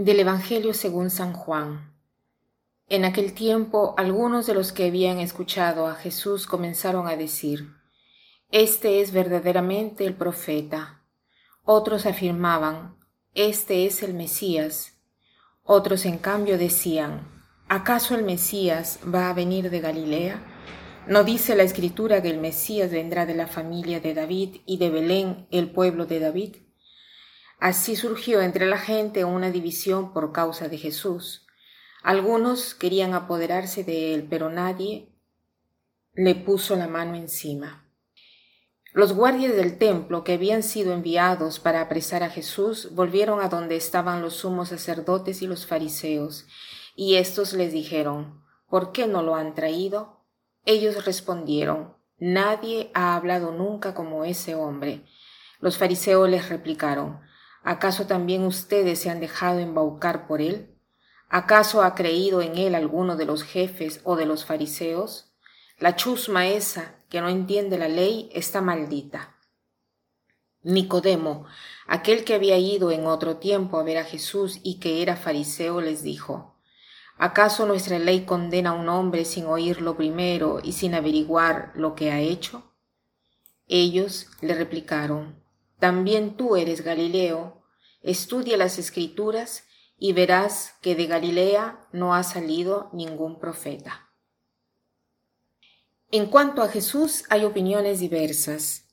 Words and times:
Del 0.00 0.20
Evangelio 0.20 0.74
según 0.74 1.10
San 1.10 1.32
Juan. 1.32 1.92
En 2.88 3.04
aquel 3.04 3.32
tiempo 3.32 3.94
algunos 3.98 4.46
de 4.46 4.54
los 4.54 4.70
que 4.70 4.86
habían 4.86 5.18
escuchado 5.18 5.88
a 5.88 5.96
Jesús 5.96 6.46
comenzaron 6.46 7.08
a 7.08 7.16
decir, 7.16 7.74
Este 8.52 9.00
es 9.00 9.10
verdaderamente 9.10 10.06
el 10.06 10.14
profeta. 10.14 11.02
Otros 11.64 12.06
afirmaban, 12.06 12.96
Este 13.34 13.86
es 13.86 14.04
el 14.04 14.14
Mesías. 14.14 15.00
Otros 15.64 16.06
en 16.06 16.18
cambio 16.18 16.58
decían, 16.58 17.26
¿acaso 17.68 18.14
el 18.14 18.22
Mesías 18.22 19.00
va 19.12 19.28
a 19.28 19.34
venir 19.34 19.68
de 19.68 19.80
Galilea? 19.80 20.40
¿No 21.08 21.24
dice 21.24 21.56
la 21.56 21.64
escritura 21.64 22.22
que 22.22 22.30
el 22.30 22.38
Mesías 22.38 22.92
vendrá 22.92 23.26
de 23.26 23.34
la 23.34 23.48
familia 23.48 23.98
de 23.98 24.14
David 24.14 24.58
y 24.64 24.76
de 24.76 24.90
Belén, 24.90 25.48
el 25.50 25.72
pueblo 25.72 26.06
de 26.06 26.20
David? 26.20 26.67
Así 27.58 27.96
surgió 27.96 28.40
entre 28.40 28.66
la 28.66 28.78
gente 28.78 29.24
una 29.24 29.50
división 29.50 30.12
por 30.12 30.32
causa 30.32 30.68
de 30.68 30.78
Jesús. 30.78 31.46
Algunos 32.02 32.74
querían 32.74 33.14
apoderarse 33.14 33.82
de 33.82 34.14
él, 34.14 34.26
pero 34.30 34.48
nadie 34.48 35.08
le 36.14 36.34
puso 36.34 36.76
la 36.76 36.86
mano 36.86 37.14
encima. 37.16 37.84
Los 38.92 39.12
guardias 39.12 39.54
del 39.54 39.78
templo 39.78 40.24
que 40.24 40.34
habían 40.34 40.62
sido 40.62 40.92
enviados 40.92 41.58
para 41.58 41.80
apresar 41.80 42.22
a 42.22 42.30
Jesús 42.30 42.94
volvieron 42.94 43.40
a 43.40 43.48
donde 43.48 43.76
estaban 43.76 44.22
los 44.22 44.34
sumos 44.34 44.70
sacerdotes 44.70 45.42
y 45.42 45.46
los 45.46 45.66
fariseos, 45.66 46.46
y 46.96 47.16
éstos 47.16 47.52
les 47.52 47.72
dijeron, 47.72 48.42
¿por 48.68 48.92
qué 48.92 49.06
no 49.06 49.22
lo 49.22 49.34
han 49.34 49.54
traído? 49.54 50.24
Ellos 50.64 51.04
respondieron, 51.04 51.96
Nadie 52.20 52.90
ha 52.94 53.14
hablado 53.14 53.52
nunca 53.52 53.94
como 53.94 54.24
ese 54.24 54.56
hombre. 54.56 55.04
Los 55.60 55.78
fariseos 55.78 56.28
les 56.28 56.48
replicaron, 56.48 57.20
¿Acaso 57.68 58.06
también 58.06 58.44
ustedes 58.44 58.98
se 58.98 59.10
han 59.10 59.20
dejado 59.20 59.58
embaucar 59.58 60.26
por 60.26 60.40
él? 60.40 60.74
¿Acaso 61.28 61.82
ha 61.82 61.94
creído 61.94 62.40
en 62.40 62.56
él 62.56 62.74
alguno 62.74 63.14
de 63.14 63.26
los 63.26 63.42
jefes 63.42 64.00
o 64.04 64.16
de 64.16 64.24
los 64.24 64.46
fariseos? 64.46 65.34
La 65.78 65.94
chusma 65.94 66.46
esa, 66.46 66.94
que 67.10 67.20
no 67.20 67.28
entiende 67.28 67.76
la 67.76 67.88
ley, 67.88 68.30
está 68.32 68.62
maldita. 68.62 69.36
Nicodemo, 70.62 71.44
aquel 71.86 72.24
que 72.24 72.32
había 72.32 72.56
ido 72.56 72.90
en 72.90 73.04
otro 73.04 73.36
tiempo 73.36 73.78
a 73.78 73.82
ver 73.82 73.98
a 73.98 74.04
Jesús 74.04 74.60
y 74.62 74.80
que 74.80 75.02
era 75.02 75.16
fariseo, 75.16 75.82
les 75.82 76.02
dijo, 76.02 76.58
¿acaso 77.18 77.66
nuestra 77.66 77.98
ley 77.98 78.24
condena 78.24 78.70
a 78.70 78.80
un 78.80 78.88
hombre 78.88 79.26
sin 79.26 79.44
oírlo 79.44 79.94
primero 79.94 80.60
y 80.62 80.72
sin 80.72 80.94
averiguar 80.94 81.72
lo 81.74 81.94
que 81.94 82.12
ha 82.12 82.20
hecho? 82.20 82.72
Ellos 83.66 84.28
le 84.40 84.54
replicaron, 84.54 85.44
también 85.78 86.38
tú 86.38 86.56
eres 86.56 86.82
Galileo, 86.82 87.57
Estudia 88.02 88.56
las 88.56 88.78
escrituras 88.78 89.64
y 89.98 90.12
verás 90.12 90.74
que 90.80 90.94
de 90.94 91.06
Galilea 91.06 91.88
no 91.92 92.14
ha 92.14 92.22
salido 92.22 92.90
ningún 92.92 93.38
profeta. 93.38 94.08
En 96.10 96.26
cuanto 96.26 96.62
a 96.62 96.68
Jesús 96.68 97.24
hay 97.28 97.44
opiniones 97.44 98.00
diversas. 98.00 98.86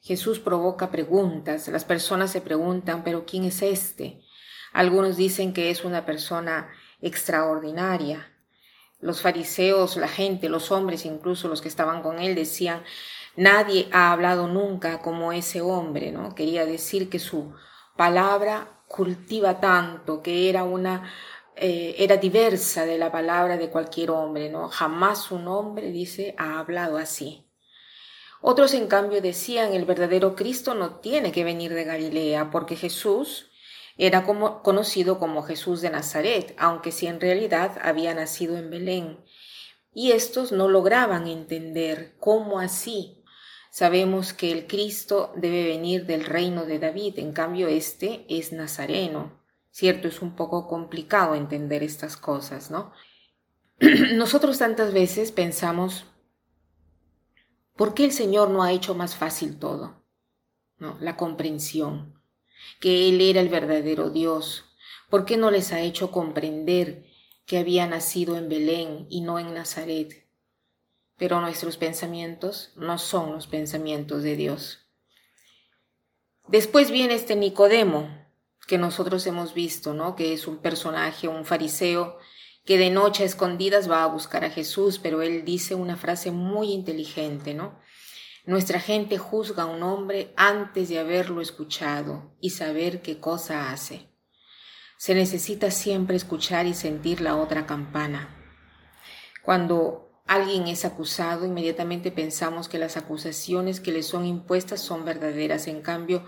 Jesús 0.00 0.40
provoca 0.40 0.90
preguntas, 0.90 1.68
las 1.68 1.84
personas 1.84 2.30
se 2.30 2.40
preguntan, 2.40 3.04
pero 3.04 3.26
¿quién 3.26 3.44
es 3.44 3.62
este? 3.62 4.22
Algunos 4.72 5.16
dicen 5.16 5.52
que 5.52 5.70
es 5.70 5.84
una 5.84 6.06
persona 6.06 6.70
extraordinaria. 7.00 8.32
Los 9.00 9.20
fariseos, 9.20 9.96
la 9.96 10.08
gente, 10.08 10.48
los 10.48 10.70
hombres, 10.70 11.04
incluso 11.04 11.48
los 11.48 11.60
que 11.60 11.68
estaban 11.68 12.02
con 12.02 12.20
él, 12.20 12.34
decían, 12.34 12.82
nadie 13.36 13.88
ha 13.92 14.12
hablado 14.12 14.46
nunca 14.46 15.02
como 15.02 15.32
ese 15.32 15.60
hombre, 15.60 16.10
¿no? 16.10 16.34
Quería 16.34 16.64
decir 16.64 17.10
que 17.10 17.18
su 17.18 17.52
palabra 17.96 18.82
cultiva 18.88 19.60
tanto, 19.60 20.22
que 20.22 20.48
era 20.48 20.64
una 20.64 21.10
eh, 21.54 21.96
era 21.98 22.16
diversa 22.16 22.86
de 22.86 22.98
la 22.98 23.12
palabra 23.12 23.56
de 23.56 23.68
cualquier 23.68 24.10
hombre, 24.10 24.48
¿no? 24.48 24.68
Jamás 24.68 25.30
un 25.30 25.48
hombre, 25.48 25.92
dice, 25.92 26.34
ha 26.38 26.58
hablado 26.58 26.96
así. 26.96 27.46
Otros, 28.40 28.74
en 28.74 28.88
cambio, 28.88 29.20
decían, 29.20 29.72
el 29.72 29.84
verdadero 29.84 30.34
Cristo 30.34 30.74
no 30.74 30.96
tiene 30.96 31.30
que 31.30 31.44
venir 31.44 31.74
de 31.74 31.84
Galilea, 31.84 32.50
porque 32.50 32.76
Jesús 32.76 33.50
era 33.98 34.24
como, 34.24 34.62
conocido 34.62 35.18
como 35.18 35.42
Jesús 35.42 35.82
de 35.82 35.90
Nazaret, 35.90 36.54
aunque 36.58 36.90
si 36.90 37.06
en 37.06 37.20
realidad 37.20 37.78
había 37.82 38.14
nacido 38.14 38.56
en 38.56 38.70
Belén. 38.70 39.24
Y 39.94 40.12
estos 40.12 40.52
no 40.52 40.68
lograban 40.68 41.26
entender 41.26 42.16
cómo 42.18 42.58
así 42.58 43.21
Sabemos 43.72 44.34
que 44.34 44.52
el 44.52 44.66
Cristo 44.66 45.32
debe 45.34 45.64
venir 45.64 46.04
del 46.04 46.26
reino 46.26 46.66
de 46.66 46.78
David, 46.78 47.18
en 47.18 47.32
cambio 47.32 47.68
este 47.68 48.26
es 48.28 48.52
nazareno. 48.52 49.40
Cierto, 49.70 50.08
es 50.08 50.20
un 50.20 50.36
poco 50.36 50.68
complicado 50.68 51.34
entender 51.34 51.82
estas 51.82 52.18
cosas, 52.18 52.70
¿no? 52.70 52.92
Nosotros 54.12 54.58
tantas 54.58 54.92
veces 54.92 55.32
pensamos, 55.32 56.04
¿por 57.74 57.94
qué 57.94 58.04
el 58.04 58.12
Señor 58.12 58.50
no 58.50 58.62
ha 58.62 58.72
hecho 58.72 58.94
más 58.94 59.16
fácil 59.16 59.58
todo? 59.58 60.04
¿No? 60.76 60.98
La 61.00 61.16
comprensión, 61.16 62.20
que 62.78 63.08
Él 63.08 63.22
era 63.22 63.40
el 63.40 63.48
verdadero 63.48 64.10
Dios. 64.10 64.66
¿Por 65.08 65.24
qué 65.24 65.38
no 65.38 65.50
les 65.50 65.72
ha 65.72 65.80
hecho 65.80 66.10
comprender 66.10 67.06
que 67.46 67.56
había 67.56 67.86
nacido 67.86 68.36
en 68.36 68.50
Belén 68.50 69.06
y 69.08 69.22
no 69.22 69.38
en 69.38 69.54
Nazaret? 69.54 70.21
Pero 71.22 71.40
nuestros 71.40 71.76
pensamientos 71.76 72.72
no 72.74 72.98
son 72.98 73.30
los 73.30 73.46
pensamientos 73.46 74.24
de 74.24 74.34
Dios. 74.34 74.88
Después 76.48 76.90
viene 76.90 77.14
este 77.14 77.36
Nicodemo, 77.36 78.08
que 78.66 78.76
nosotros 78.76 79.24
hemos 79.28 79.54
visto, 79.54 79.94
¿no? 79.94 80.16
Que 80.16 80.32
es 80.32 80.48
un 80.48 80.58
personaje, 80.58 81.28
un 81.28 81.44
fariseo, 81.44 82.18
que 82.64 82.76
de 82.76 82.90
noche 82.90 83.22
a 83.22 83.26
escondidas 83.26 83.88
va 83.88 84.02
a 84.02 84.08
buscar 84.08 84.42
a 84.42 84.50
Jesús, 84.50 84.98
pero 84.98 85.22
él 85.22 85.44
dice 85.44 85.76
una 85.76 85.96
frase 85.96 86.32
muy 86.32 86.72
inteligente, 86.72 87.54
¿no? 87.54 87.78
Nuestra 88.44 88.80
gente 88.80 89.16
juzga 89.16 89.62
a 89.62 89.66
un 89.66 89.84
hombre 89.84 90.34
antes 90.36 90.88
de 90.88 90.98
haberlo 90.98 91.40
escuchado 91.40 92.34
y 92.40 92.50
saber 92.50 93.00
qué 93.00 93.20
cosa 93.20 93.70
hace. 93.70 94.08
Se 94.98 95.14
necesita 95.14 95.70
siempre 95.70 96.16
escuchar 96.16 96.66
y 96.66 96.74
sentir 96.74 97.20
la 97.20 97.36
otra 97.36 97.64
campana. 97.64 98.36
Cuando 99.44 100.11
alguien 100.34 100.66
es 100.66 100.84
acusado, 100.84 101.44
inmediatamente 101.44 102.10
pensamos 102.10 102.68
que 102.68 102.78
las 102.78 102.96
acusaciones 102.96 103.80
que 103.80 103.92
le 103.92 104.02
son 104.02 104.24
impuestas 104.24 104.80
son 104.80 105.04
verdaderas. 105.04 105.66
En 105.66 105.82
cambio, 105.82 106.24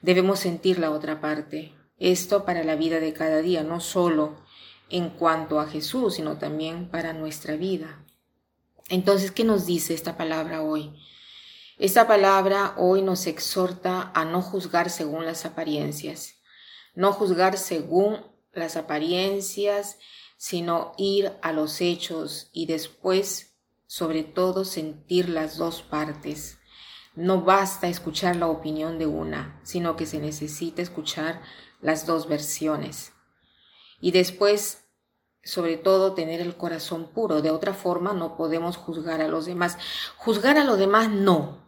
debemos 0.00 0.40
sentir 0.40 0.78
la 0.78 0.90
otra 0.90 1.20
parte. 1.20 1.74
Esto 1.98 2.44
para 2.44 2.64
la 2.64 2.74
vida 2.74 3.00
de 3.00 3.12
cada 3.12 3.42
día, 3.42 3.62
no 3.62 3.80
solo 3.80 4.36
en 4.88 5.10
cuanto 5.10 5.60
a 5.60 5.66
Jesús, 5.66 6.14
sino 6.14 6.38
también 6.38 6.88
para 6.88 7.12
nuestra 7.12 7.56
vida. 7.56 8.04
Entonces, 8.88 9.30
¿qué 9.30 9.44
nos 9.44 9.66
dice 9.66 9.92
esta 9.92 10.16
palabra 10.16 10.62
hoy? 10.62 10.94
Esta 11.78 12.06
palabra 12.06 12.74
hoy 12.78 13.02
nos 13.02 13.26
exhorta 13.26 14.10
a 14.14 14.24
no 14.24 14.40
juzgar 14.40 14.88
según 14.88 15.26
las 15.26 15.44
apariencias, 15.44 16.36
no 16.94 17.12
juzgar 17.12 17.58
según 17.58 18.24
las 18.52 18.76
apariencias, 18.76 19.98
sino 20.36 20.92
ir 20.96 21.32
a 21.42 21.52
los 21.52 21.80
hechos 21.80 22.50
y 22.52 22.66
después, 22.66 23.56
sobre 23.86 24.24
todo, 24.24 24.64
sentir 24.64 25.28
las 25.28 25.56
dos 25.56 25.82
partes. 25.82 26.58
No 27.14 27.42
basta 27.42 27.86
escuchar 27.88 28.36
la 28.36 28.48
opinión 28.48 28.98
de 28.98 29.06
una, 29.06 29.60
sino 29.62 29.96
que 29.96 30.06
se 30.06 30.18
necesita 30.18 30.82
escuchar 30.82 31.42
las 31.80 32.06
dos 32.06 32.28
versiones. 32.28 33.12
Y 34.00 34.10
después, 34.10 34.84
sobre 35.44 35.76
todo, 35.76 36.14
tener 36.14 36.40
el 36.40 36.56
corazón 36.56 37.10
puro. 37.12 37.40
De 37.40 37.50
otra 37.50 37.72
forma, 37.72 38.12
no 38.12 38.36
podemos 38.36 38.76
juzgar 38.76 39.20
a 39.20 39.28
los 39.28 39.46
demás. 39.46 39.78
Juzgar 40.16 40.58
a 40.58 40.64
los 40.64 40.78
demás 40.78 41.08
no. 41.08 41.62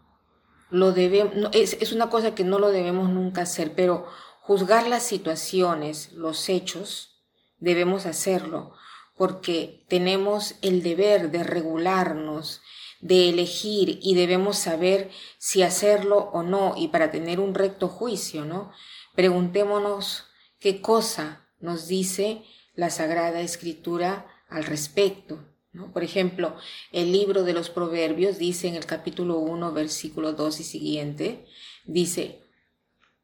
Lo 0.69 0.93
debemos, 0.93 1.51
es, 1.53 1.79
es 1.81 1.93
una 1.93 2.11
cosa 2.11 2.35
que 2.35 2.43
no 2.43 2.59
lo 2.59 2.71
debemos 2.71 3.09
nunca 3.09 3.43
hacer, 3.43 3.75
pero 3.77 4.07
juzgar 4.41 4.89
las 4.89 5.05
situaciones, 5.05 6.13
los 6.13 6.49
hechos, 6.49 7.16
debemos 7.59 8.07
hacerlo, 8.07 8.73
porque 9.17 9.85
tenemos 9.89 10.57
el 10.63 10.83
deber 10.83 11.31
de 11.31 11.43
regularnos, 11.43 12.61
de 13.01 13.29
elegir 13.29 13.99
y 14.03 14.15
debemos 14.15 14.59
saber 14.59 15.11
si 15.39 15.63
hacerlo 15.63 16.31
o 16.33 16.43
no 16.43 16.75
y 16.77 16.89
para 16.89 17.11
tener 17.11 17.41
un 17.41 17.55
recto 17.55 17.89
juicio, 17.89 18.45
¿no? 18.45 18.73
Preguntémonos 19.15 20.25
qué 20.59 20.81
cosa 20.81 21.47
nos 21.61 21.89
dice 21.89 22.43
la 22.75 22.91
Sagrada 22.91 23.41
Escritura 23.41 24.27
al 24.49 24.65
respecto. 24.65 25.45
¿no? 25.73 25.93
Por 25.93 26.05
ejemplo, 26.05 26.57
el 26.93 27.13
libro 27.13 27.43
de 27.43 27.53
los 27.53 27.71
Proverbios 27.71 28.39
dice 28.39 28.69
en 28.69 28.75
el 28.75 28.87
capítulo 28.87 29.39
1, 29.39 29.73
versículo 29.73 30.33
2 30.33 30.61
y 30.61 30.65
siguiente, 30.65 31.47
dice, 31.85 32.43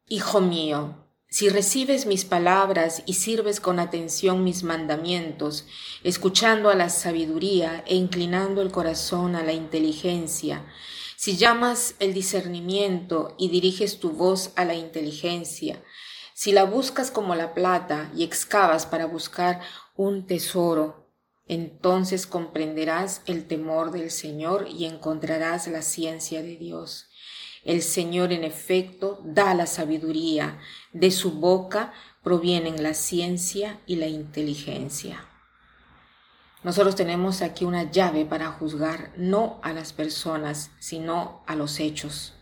Hijo 0.06 0.40
mío, 0.40 1.06
si 1.32 1.48
recibes 1.48 2.04
mis 2.04 2.26
palabras 2.26 3.02
y 3.06 3.14
sirves 3.14 3.58
con 3.58 3.80
atención 3.80 4.44
mis 4.44 4.64
mandamientos, 4.64 5.64
escuchando 6.04 6.68
a 6.68 6.74
la 6.74 6.90
sabiduría 6.90 7.82
e 7.86 7.94
inclinando 7.94 8.60
el 8.60 8.70
corazón 8.70 9.34
a 9.34 9.42
la 9.42 9.54
inteligencia, 9.54 10.66
si 11.16 11.38
llamas 11.38 11.94
el 12.00 12.12
discernimiento 12.12 13.34
y 13.38 13.48
diriges 13.48 13.98
tu 13.98 14.10
voz 14.10 14.52
a 14.56 14.66
la 14.66 14.74
inteligencia, 14.74 15.82
Si 16.34 16.52
la 16.52 16.64
buscas 16.64 17.10
como 17.10 17.34
la 17.34 17.54
plata 17.54 18.10
y 18.14 18.24
excavas 18.24 18.84
para 18.84 19.06
buscar 19.06 19.60
un 19.96 20.26
tesoro, 20.26 21.08
entonces 21.46 22.26
comprenderás 22.26 23.22
el 23.26 23.46
temor 23.46 23.90
del 23.90 24.10
Señor 24.10 24.66
y 24.68 24.84
encontrarás 24.84 25.66
la 25.68 25.82
ciencia 25.82 26.42
de 26.42 26.56
Dios. 26.56 27.08
El 27.64 27.82
Señor 27.82 28.32
en 28.32 28.44
efecto 28.44 29.20
da 29.24 29.54
la 29.54 29.66
sabiduría, 29.66 30.58
de 30.92 31.10
su 31.10 31.32
boca 31.32 31.92
provienen 32.22 32.82
la 32.82 32.94
ciencia 32.94 33.80
y 33.86 33.96
la 33.96 34.08
inteligencia. 34.08 35.24
Nosotros 36.64 36.94
tenemos 36.94 37.42
aquí 37.42 37.64
una 37.64 37.90
llave 37.90 38.24
para 38.24 38.52
juzgar 38.52 39.12
no 39.16 39.60
a 39.62 39.72
las 39.72 39.92
personas, 39.92 40.70
sino 40.78 41.42
a 41.46 41.56
los 41.56 41.80
hechos. 41.80 42.34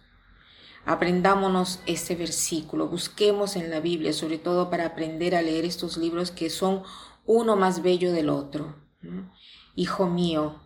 Aprendámonos 0.85 1.81
este 1.87 2.17
versículo, 2.17 2.89
busquemos 2.89 3.57
en 3.57 3.71
la 3.71 3.81
Biblia, 3.81 4.13
sobre 4.13 4.39
todo 4.39 4.71
para 4.71 4.87
aprender 4.87 5.35
a 5.35 5.43
leer 5.43 5.65
estos 5.65 5.97
libros 5.97 6.31
que 6.31 6.51
son 6.51 6.83
uno 7.27 7.57
más 7.57 7.83
bello 7.83 8.13
del 8.13 8.29
otro. 8.29 8.77
Hijo 9.75 10.07
mío, 10.07 10.61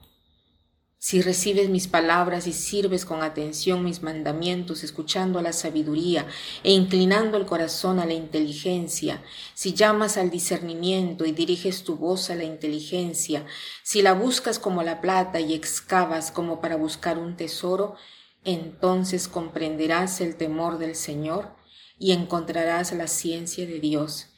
si 1.04 1.20
recibes 1.20 1.68
mis 1.68 1.86
palabras 1.86 2.46
y 2.46 2.54
sirves 2.54 3.04
con 3.04 3.22
atención 3.22 3.84
mis 3.84 4.02
mandamientos, 4.02 4.82
escuchando 4.84 5.38
a 5.38 5.42
la 5.42 5.52
sabiduría 5.52 6.26
e 6.62 6.72
inclinando 6.72 7.36
el 7.36 7.44
corazón 7.44 7.98
a 7.98 8.06
la 8.06 8.14
inteligencia, 8.14 9.22
si 9.52 9.74
llamas 9.74 10.16
al 10.16 10.30
discernimiento 10.30 11.26
y 11.26 11.32
diriges 11.32 11.84
tu 11.84 11.96
voz 11.96 12.30
a 12.30 12.36
la 12.36 12.44
inteligencia, 12.44 13.44
si 13.82 14.00
la 14.00 14.14
buscas 14.14 14.58
como 14.58 14.82
la 14.82 15.02
plata 15.02 15.40
y 15.40 15.52
excavas 15.52 16.30
como 16.30 16.62
para 16.62 16.76
buscar 16.76 17.18
un 17.18 17.36
tesoro, 17.36 17.96
entonces 18.42 19.28
comprenderás 19.28 20.22
el 20.22 20.36
temor 20.36 20.78
del 20.78 20.94
Señor 20.94 21.54
y 21.98 22.12
encontrarás 22.12 22.94
la 22.94 23.08
ciencia 23.08 23.66
de 23.66 23.78
Dios. 23.78 24.28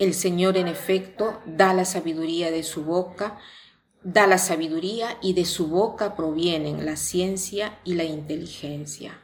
El 0.00 0.14
Señor 0.14 0.56
en 0.56 0.66
efecto 0.66 1.40
da 1.46 1.72
la 1.72 1.84
sabiduría 1.84 2.50
de 2.50 2.64
su 2.64 2.82
boca, 2.82 3.38
da 4.04 4.26
la 4.26 4.38
sabiduría 4.38 5.18
y 5.22 5.34
de 5.34 5.44
su 5.44 5.68
boca 5.68 6.16
provienen 6.16 6.84
la 6.84 6.96
ciencia 6.96 7.78
y 7.84 7.94
la 7.94 8.04
inteligencia. 8.04 9.20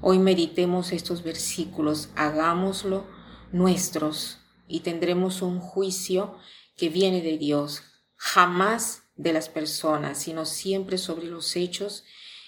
Hoy 0.00 0.18
meditemos 0.18 0.92
estos 0.92 1.22
versículos, 1.22 2.08
hagámoslo 2.14 3.06
nuestros 3.52 4.38
y 4.68 4.80
tendremos 4.80 5.42
un 5.42 5.60
juicio 5.60 6.38
que 6.76 6.88
viene 6.88 7.22
de 7.22 7.36
Dios, 7.38 7.82
jamás 8.16 9.02
de 9.16 9.32
las 9.32 9.48
personas, 9.48 10.18
sino 10.18 10.46
siempre 10.46 10.96
sobre 10.96 11.26
los 11.26 11.56
hechos 11.56 12.04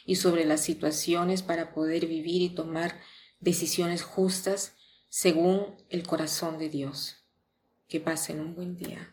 y 0.06 0.16
sobre 0.16 0.44
las 0.44 0.62
situaciones 0.62 1.42
para 1.42 1.74
poder 1.74 2.06
vivir 2.06 2.42
y 2.42 2.50
tomar 2.50 2.98
decisiones 3.40 4.02
justas 4.02 4.74
según 5.08 5.76
el 5.90 6.06
corazón 6.06 6.58
de 6.58 6.70
Dios. 6.70 7.16
Que 7.88 8.00
pasen 8.00 8.40
un 8.40 8.54
buen 8.54 8.76
día. 8.76 9.11